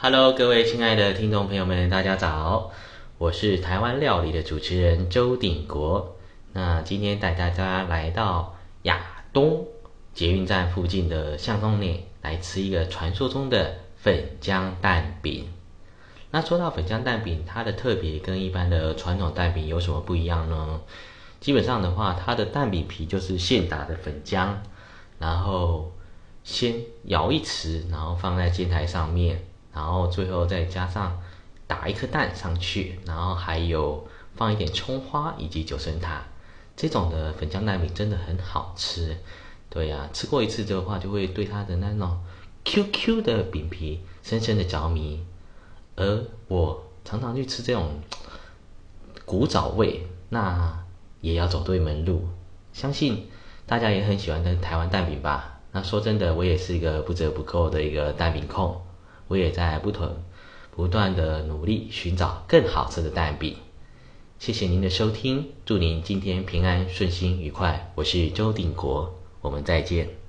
[0.00, 2.70] Hello，各位亲爱的听众朋友们，大家早！
[3.18, 6.16] 我是台湾料理的主持人周鼎国。
[6.52, 9.66] 那今天带大家来到亚东
[10.14, 15.48] 捷运站附近的巷弄内，来吃一个传说中的粉浆蛋饼。
[16.30, 20.80] 那说到粉浆蛋饼，它的特别跟一般的传统蛋饼有什么不一样呢？
[21.40, 24.50] 基本上的话，它的蛋饼皮就是现打的粉浆，
[25.18, 25.90] 然后
[26.44, 26.76] 先
[27.06, 29.42] 舀一匙，然后放在煎台上面。
[29.72, 31.20] 然后最后再加上
[31.66, 36.22] 打一颗蛋上去，然后还有放一点葱花以及九层塔，
[36.76, 39.16] 这种的粉浆蛋饼真的很好吃。
[39.70, 42.18] 对呀，吃过一次的话，就会对它的那种
[42.64, 45.24] QQ 的饼皮深深的着迷。
[45.96, 48.00] 而我常常去吃这种
[49.24, 50.84] 古早味，那
[51.20, 52.28] 也要走对门路。
[52.72, 53.28] 相信
[53.66, 55.60] 大家也很喜欢的台湾蛋饼吧？
[55.72, 58.80] 那说真的，我也是一个不折不扣的一个蛋饼控。
[59.28, 60.16] 我也在不同
[60.74, 63.56] 不断的努力寻找更好吃的蛋饼。
[64.38, 67.92] 谢谢您的收听，祝您今天平安顺心愉快。
[67.96, 70.27] 我是周鼎国，我们再见。